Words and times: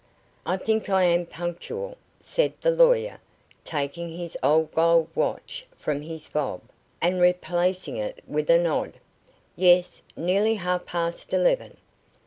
"I 0.47 0.57
think 0.57 0.89
I 0.89 1.03
am 1.03 1.27
punctual," 1.27 1.95
said 2.19 2.53
the 2.59 2.71
lawyer, 2.71 3.19
taking 3.63 4.09
his 4.17 4.35
old 4.41 4.73
gold 4.73 5.09
watch 5.13 5.67
from 5.75 6.01
his 6.01 6.27
fob, 6.27 6.61
and 6.99 7.21
replacing 7.21 7.97
it 7.97 8.23
with 8.27 8.49
a 8.49 8.57
nod. 8.57 8.93
"Yes, 9.55 10.01
nearly 10.17 10.55
half 10.55 10.87
past 10.87 11.33
eleven. 11.35 11.77